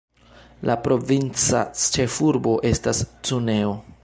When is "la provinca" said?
0.69-1.61